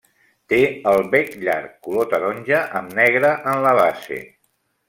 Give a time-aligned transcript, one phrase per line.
[0.53, 0.61] Té
[0.91, 4.23] el bec llarg, color taronja amb negre en la base.